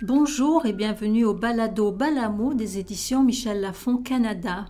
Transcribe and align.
Bonjour 0.00 0.64
et 0.64 0.72
bienvenue 0.72 1.24
au 1.24 1.34
balado 1.34 1.92
Balamo 1.92 2.54
des 2.54 2.78
éditions 2.78 3.22
Michel 3.22 3.60
Lafon 3.60 3.98
Canada. 3.98 4.66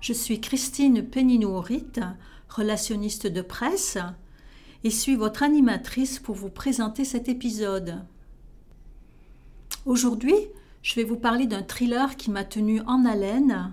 Je 0.00 0.12
suis 0.12 0.40
Christine 0.40 1.02
Péninourit, 1.02 1.86
relationniste 2.48 3.26
de 3.26 3.42
presse, 3.42 3.98
et 4.84 4.90
suis 4.90 5.16
votre 5.16 5.42
animatrice 5.42 6.20
pour 6.20 6.36
vous 6.36 6.50
présenter 6.50 7.04
cet 7.04 7.28
épisode. 7.28 8.04
Aujourd'hui, 9.86 10.36
je 10.82 10.94
vais 10.94 11.04
vous 11.04 11.18
parler 11.18 11.46
d'un 11.46 11.62
thriller 11.62 12.16
qui 12.16 12.30
m'a 12.30 12.44
tenu 12.44 12.80
en 12.82 13.04
haleine 13.04 13.72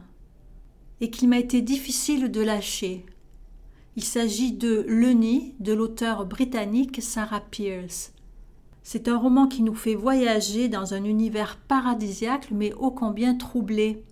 et 1.00 1.12
qu'il 1.12 1.30
m'a 1.30 1.38
été 1.38 1.62
difficile 1.62 2.32
de 2.32 2.42
lâcher. 2.42 3.06
Il 3.98 4.04
s'agit 4.04 4.52
de 4.52 4.86
Le 4.88 5.10
Nid 5.10 5.56
de 5.60 5.74
l'auteur 5.74 6.28
britannique 6.28 7.02
Sarah 7.02 7.42
Pearce. 7.42 8.14
C'est 8.84 9.08
un 9.08 9.18
roman 9.18 9.48
qui 9.48 9.64
nous 9.64 9.74
fait 9.74 9.96
voyager 9.96 10.70
dans 10.70 10.94
un 10.94 11.04
univers 11.04 11.58
paradisiaque 11.68 12.50
mais 12.52 12.74
ô 12.74 12.92
combien 12.92 13.34
troublé. 13.34 14.04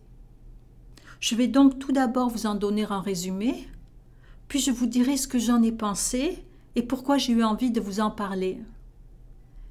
Je 1.20 1.36
vais 1.36 1.46
donc 1.46 1.78
tout 1.78 1.92
d'abord 1.92 2.30
vous 2.30 2.48
en 2.48 2.56
donner 2.56 2.88
un 2.90 3.00
résumé, 3.00 3.68
puis 4.48 4.58
je 4.58 4.72
vous 4.72 4.88
dirai 4.88 5.18
ce 5.18 5.28
que 5.28 5.38
j'en 5.38 5.62
ai 5.62 5.72
pensé 5.72 6.44
et 6.76 6.82
pourquoi 6.82 7.20
j'ai 7.20 7.34
eu 7.34 7.44
envie 7.44 7.70
de 7.70 7.80
vous 7.80 8.00
en 8.00 8.10
parler. 8.10 8.58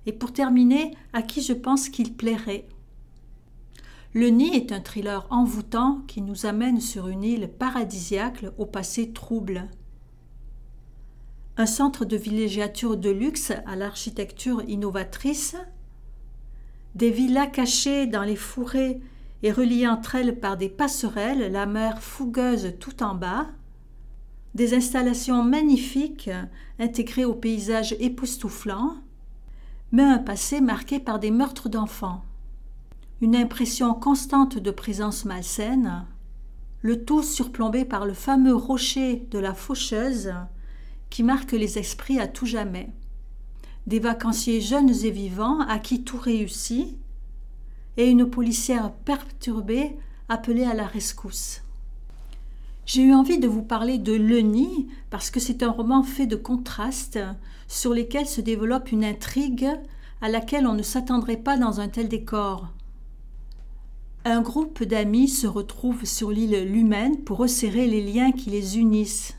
Et 0.06 0.12
pour 0.12 0.32
terminer, 0.32 0.96
à 1.12 1.22
qui 1.22 1.42
je 1.42 1.54
pense 1.54 1.88
qu'il 1.88 2.14
plairait. 2.14 2.68
Le 4.12 4.28
Nid 4.28 4.54
est 4.54 4.70
un 4.70 4.80
thriller 4.80 5.26
envoûtant 5.30 6.02
qui 6.06 6.22
nous 6.22 6.46
amène 6.46 6.80
sur 6.80 7.08
une 7.08 7.24
île 7.24 7.50
paradisiaque 7.58 8.44
au 8.58 8.64
passé 8.64 9.10
trouble 9.10 9.68
un 11.56 11.66
centre 11.66 12.04
de 12.04 12.16
villégiature 12.16 12.96
de 12.96 13.10
luxe 13.10 13.52
à 13.66 13.76
l'architecture 13.76 14.62
innovatrice, 14.66 15.56
des 16.94 17.10
villas 17.10 17.50
cachées 17.50 18.06
dans 18.06 18.22
les 18.22 18.36
fourrés 18.36 19.00
et 19.42 19.52
reliées 19.52 19.86
entre 19.86 20.16
elles 20.16 20.38
par 20.40 20.56
des 20.56 20.68
passerelles, 20.68 21.52
la 21.52 21.66
mer 21.66 22.02
fougueuse 22.02 22.74
tout 22.80 23.02
en 23.02 23.14
bas, 23.14 23.46
des 24.54 24.74
installations 24.74 25.42
magnifiques 25.42 26.30
intégrées 26.78 27.24
au 27.24 27.34
paysage 27.34 27.94
époustouflant, 28.00 28.96
mais 29.92 30.02
un 30.02 30.18
passé 30.18 30.60
marqué 30.60 30.98
par 30.98 31.18
des 31.18 31.30
meurtres 31.30 31.68
d'enfants, 31.68 32.24
une 33.20 33.36
impression 33.36 33.94
constante 33.94 34.58
de 34.58 34.70
présence 34.70 35.24
malsaine, 35.24 36.04
le 36.82 37.04
tout 37.04 37.22
surplombé 37.22 37.84
par 37.84 38.06
le 38.06 38.12
fameux 38.12 38.54
rocher 38.54 39.26
de 39.30 39.38
la 39.38 39.54
faucheuse 39.54 40.32
qui 41.10 41.22
marque 41.22 41.52
les 41.52 41.78
esprits 41.78 42.18
à 42.18 42.26
tout 42.26 42.46
jamais. 42.46 42.90
Des 43.86 44.00
vacanciers 44.00 44.60
jeunes 44.60 44.94
et 45.04 45.10
vivants 45.10 45.60
à 45.60 45.78
qui 45.78 46.02
tout 46.02 46.18
réussit, 46.18 46.96
et 47.96 48.08
une 48.08 48.28
policière 48.28 48.92
perturbée 48.92 49.96
appelée 50.28 50.64
à 50.64 50.74
la 50.74 50.86
rescousse. 50.86 51.62
J'ai 52.86 53.02
eu 53.02 53.14
envie 53.14 53.38
de 53.38 53.48
vous 53.48 53.62
parler 53.62 53.98
de 53.98 54.12
Le 54.12 54.40
Nid 54.40 54.88
parce 55.10 55.30
que 55.30 55.40
c'est 55.40 55.62
un 55.62 55.70
roman 55.70 56.02
fait 56.02 56.26
de 56.26 56.36
contrastes 56.36 57.20
sur 57.66 57.94
lesquels 57.94 58.26
se 58.26 58.40
développe 58.40 58.92
une 58.92 59.04
intrigue 59.04 59.68
à 60.20 60.28
laquelle 60.28 60.66
on 60.66 60.74
ne 60.74 60.82
s'attendrait 60.82 61.38
pas 61.38 61.56
dans 61.56 61.80
un 61.80 61.88
tel 61.88 62.08
décor. 62.08 62.68
Un 64.26 64.42
groupe 64.42 64.82
d'amis 64.82 65.28
se 65.28 65.46
retrouve 65.46 66.04
sur 66.04 66.30
l'île 66.30 66.64
Lumen 66.64 67.18
pour 67.24 67.38
resserrer 67.38 67.86
les 67.86 68.02
liens 68.02 68.32
qui 68.32 68.50
les 68.50 68.78
unissent. 68.78 69.34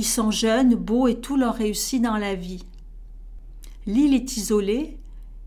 Ils 0.00 0.04
sont 0.04 0.30
jeunes, 0.30 0.76
beaux 0.76 1.08
et 1.08 1.20
tout 1.20 1.36
leur 1.36 1.56
réussit 1.56 2.00
dans 2.00 2.16
la 2.16 2.34
vie. 2.34 2.64
L'île 3.84 4.14
est 4.14 4.38
isolée 4.38 4.96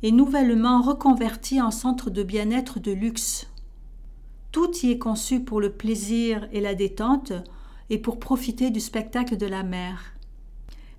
et 0.03 0.11
nouvellement 0.11 0.79
reconvertie 0.83 1.59
en 1.59 1.71
centre 1.71 2.11
de 2.11 2.21
bien-être 2.21 2.79
de 2.79 2.91
luxe. 2.91 3.47
Tout 4.51 4.69
y 4.83 4.91
est 4.91 4.99
conçu 4.99 5.39
pour 5.39 5.59
le 5.59 5.71
plaisir 5.71 6.47
et 6.51 6.61
la 6.61 6.75
détente 6.75 7.33
et 7.89 7.97
pour 7.97 8.19
profiter 8.19 8.69
du 8.69 8.79
spectacle 8.79 9.37
de 9.37 9.47
la 9.47 9.63
mer. 9.63 10.13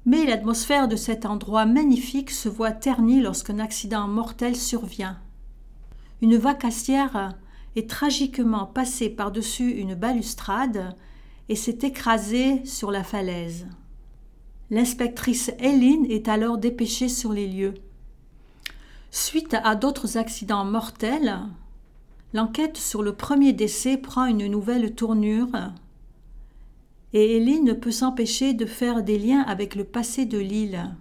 Mais 0.05 0.25
l'atmosphère 0.25 0.89
de 0.89 0.97
cet 0.97 1.25
endroit 1.25 1.65
magnifique 1.65 2.33
se 2.33 2.49
voit 2.49 2.73
ternie 2.73 3.21
lorsqu'un 3.21 3.61
accident 3.61 4.09
mortel 4.09 4.57
survient. 4.57 5.21
Une 6.23 6.39
vacassière 6.39 7.39
est 7.77 7.89
tragiquement 7.89 8.67
passée 8.67 9.11
par-dessus 9.11 9.71
une 9.71 9.95
balustrade 9.95 10.97
et 11.49 11.57
s'est 11.57 11.79
écrasée 11.83 12.65
sur 12.65 12.91
la 12.91 13.05
falaise. 13.05 13.67
L'inspectrice 14.71 15.53
Hélène 15.59 16.07
est 16.09 16.29
alors 16.29 16.59
dépêchée 16.59 17.09
sur 17.09 17.33
les 17.33 17.47
lieux. 17.47 17.75
Suite 19.11 19.55
à 19.63 19.77
d'autres 19.77 20.17
accidents 20.17 20.65
mortels, 20.65 21.39
l'enquête 22.33 22.77
sur 22.77 23.03
le 23.03 23.15
premier 23.15 23.53
décès 23.53 23.97
prend 23.97 24.25
une 24.25 24.47
nouvelle 24.47 24.95
tournure 24.95 25.51
et 27.13 27.37
Hélène 27.37 27.65
ne 27.65 27.73
peut 27.73 27.93
s'empêcher 27.93 28.55
de 28.55 28.67
faire 28.67 29.05
des 29.05 29.19
liens 29.19 29.43
avec 29.43 29.77
le 29.77 29.85
passé 29.85 30.27
de 30.27 30.39
l'île. 30.39 30.97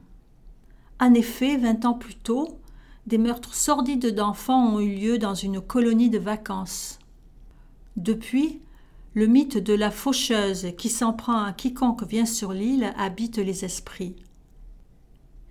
En 1.00 1.14
effet, 1.16 1.58
vingt 1.58 1.84
ans 1.86 1.96
plus 1.96 2.16
tôt, 2.16 2.60
des 3.08 3.18
meurtres 3.18 3.56
sordides 3.56 4.14
d'enfants 4.14 4.76
ont 4.76 4.80
eu 4.80 4.94
lieu 4.94 5.18
dans 5.18 5.34
une 5.34 5.60
colonie 5.60 6.12
de 6.12 6.20
vacances. 6.20 7.00
Depuis, 7.98 8.62
le 9.16 9.28
mythe 9.28 9.58
de 9.58 9.74
la 9.74 9.92
faucheuse 9.92 10.70
qui 10.78 10.90
s'en 10.90 11.14
prend 11.14 11.44
à 11.44 11.54
quiconque 11.54 12.04
vient 12.04 12.26
sur 12.26 12.52
l'île 12.52 12.94
habite 12.98 13.38
les 13.38 13.64
esprits. 13.64 14.16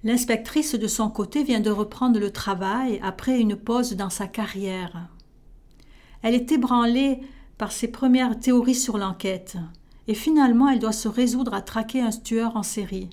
L'inspectrice 0.02 0.74
de 0.74 0.88
son 0.88 1.08
côté 1.10 1.44
vient 1.44 1.60
de 1.60 1.70
reprendre 1.70 2.18
le 2.18 2.32
travail 2.32 2.98
après 3.04 3.38
une 3.38 3.54
pause 3.54 3.92
dans 3.92 4.10
sa 4.10 4.26
carrière. 4.26 5.08
Elle 6.22 6.34
est 6.34 6.50
ébranlée 6.50 7.20
par 7.56 7.70
ses 7.70 7.86
premières 7.86 8.38
théories 8.40 8.74
sur 8.74 8.98
l'enquête, 8.98 9.56
et 10.08 10.14
finalement 10.14 10.68
elle 10.68 10.80
doit 10.80 10.90
se 10.90 11.06
résoudre 11.06 11.54
à 11.54 11.62
traquer 11.62 12.00
un 12.00 12.10
tueur 12.10 12.56
en 12.56 12.64
série. 12.64 13.10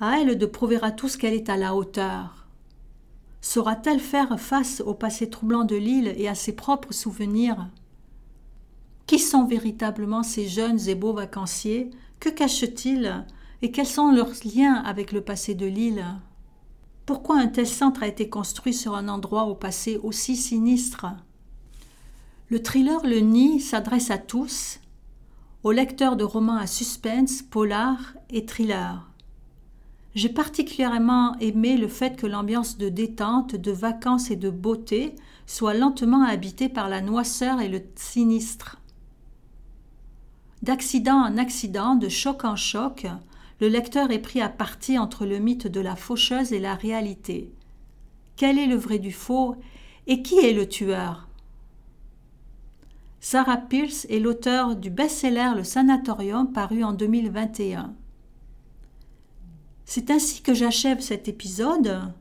À 0.00 0.20
elle 0.20 0.36
de 0.36 0.46
prouver 0.46 0.78
à 0.82 0.90
tous 0.90 1.16
qu'elle 1.16 1.34
est 1.34 1.48
à 1.48 1.56
la 1.56 1.76
hauteur. 1.76 2.48
Saura-t-elle 3.40 4.00
faire 4.00 4.40
face 4.40 4.82
au 4.84 4.94
passé 4.94 5.30
troublant 5.30 5.64
de 5.64 5.76
l'île 5.76 6.12
et 6.16 6.26
à 6.26 6.34
ses 6.34 6.52
propres 6.52 6.92
souvenirs? 6.92 7.68
Qui 9.08 9.18
sont 9.18 9.46
véritablement 9.46 10.22
ces 10.22 10.46
jeunes 10.46 10.86
et 10.86 10.94
beaux 10.94 11.14
vacanciers? 11.14 11.90
Que 12.20 12.28
cachent-ils? 12.28 13.24
Et 13.62 13.72
quels 13.72 13.86
sont 13.86 14.12
leurs 14.12 14.34
liens 14.44 14.74
avec 14.74 15.12
le 15.12 15.22
passé 15.22 15.54
de 15.54 15.64
l'île? 15.64 16.04
Pourquoi 17.06 17.38
un 17.38 17.46
tel 17.46 17.66
centre 17.66 18.02
a 18.02 18.06
été 18.06 18.28
construit 18.28 18.74
sur 18.74 18.94
un 18.94 19.08
endroit 19.08 19.44
au 19.44 19.54
passé 19.54 19.98
aussi 20.02 20.36
sinistre? 20.36 21.06
Le 22.50 22.62
thriller 22.62 23.00
Le 23.02 23.20
Nid 23.20 23.60
s'adresse 23.60 24.10
à 24.10 24.18
tous, 24.18 24.78
aux 25.62 25.72
lecteurs 25.72 26.16
de 26.16 26.24
romans 26.24 26.58
à 26.58 26.66
suspense, 26.66 27.40
polar 27.40 27.96
et 28.28 28.44
thriller. 28.44 29.10
J'ai 30.14 30.28
particulièrement 30.28 31.34
aimé 31.40 31.78
le 31.78 31.88
fait 31.88 32.14
que 32.14 32.26
l'ambiance 32.26 32.76
de 32.76 32.90
détente, 32.90 33.56
de 33.56 33.72
vacances 33.72 34.30
et 34.30 34.36
de 34.36 34.50
beauté 34.50 35.14
soit 35.46 35.72
lentement 35.72 36.24
habitée 36.24 36.68
par 36.68 36.90
la 36.90 37.00
noisseur 37.00 37.62
et 37.62 37.68
le 37.68 37.80
sinistre. 37.96 38.76
D'accident 40.68 41.24
en 41.24 41.36
accident, 41.38 41.94
de 41.94 42.10
choc 42.10 42.44
en 42.44 42.54
choc, 42.54 43.06
le 43.58 43.68
lecteur 43.68 44.10
est 44.10 44.18
pris 44.18 44.42
à 44.42 44.50
partie 44.50 44.98
entre 44.98 45.24
le 45.24 45.38
mythe 45.38 45.66
de 45.66 45.80
la 45.80 45.96
faucheuse 45.96 46.52
et 46.52 46.58
la 46.58 46.74
réalité. 46.74 47.50
Quel 48.36 48.58
est 48.58 48.66
le 48.66 48.76
vrai 48.76 48.98
du 48.98 49.10
faux 49.10 49.56
et 50.06 50.20
qui 50.20 50.38
est 50.40 50.52
le 50.52 50.68
tueur? 50.68 51.26
Sarah 53.18 53.56
Pierce 53.56 54.06
est 54.10 54.18
l'auteur 54.18 54.76
du 54.76 54.90
best-seller 54.90 55.52
Le 55.56 55.64
Sanatorium 55.64 56.52
paru 56.52 56.84
en 56.84 56.92
2021. 56.92 57.94
C'est 59.86 60.10
ainsi 60.10 60.42
que 60.42 60.52
j'achève 60.52 61.00
cet 61.00 61.28
épisode. 61.28 62.12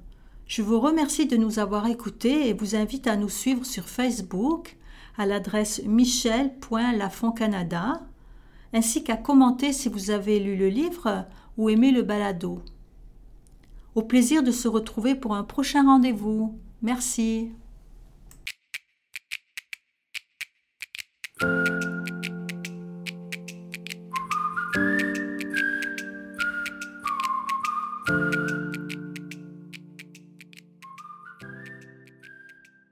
Je 0.45 0.61
vous 0.61 0.79
remercie 0.79 1.25
de 1.25 1.35
nous 1.35 1.59
avoir 1.59 1.87
écoutés 1.87 2.47
et 2.47 2.53
vous 2.53 2.77
invite 2.77 3.07
à 3.07 3.17
nous 3.17 3.27
suivre 3.27 3.65
sur 3.65 3.89
Facebook 3.89 4.77
à 5.17 5.25
l'adresse 5.25 5.81
michel.lafoncanada 5.83 8.07
ainsi 8.73 9.03
qu'à 9.03 9.17
commenter 9.17 9.73
si 9.73 9.89
vous 9.89 10.11
avez 10.11 10.39
lu 10.39 10.55
le 10.55 10.69
livre 10.69 11.25
ou 11.57 11.69
aimé 11.69 11.91
le 11.91 12.01
balado. 12.01 12.61
Au 13.95 14.03
plaisir 14.03 14.43
de 14.43 14.51
se 14.51 14.67
retrouver 14.67 15.15
pour 15.15 15.35
un 15.35 15.43
prochain 15.43 15.83
rendez-vous. 15.83 16.57
Merci. 16.81 17.51